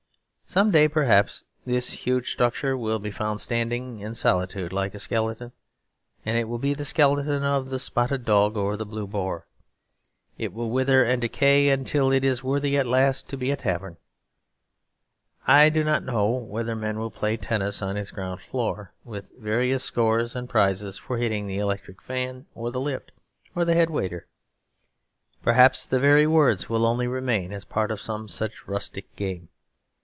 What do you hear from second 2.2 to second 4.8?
structure will be found standing in a solitude